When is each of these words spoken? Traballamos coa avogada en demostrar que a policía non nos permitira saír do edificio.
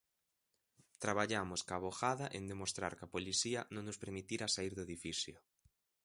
Traballamos 1.03 1.61
coa 1.67 1.77
avogada 1.79 2.25
en 2.37 2.43
demostrar 2.51 2.93
que 2.97 3.05
a 3.05 3.13
policía 3.15 3.61
non 3.73 3.83
nos 3.87 4.01
permitira 4.03 4.53
saír 4.55 4.73
do 4.75 4.85
edificio. 4.89 5.35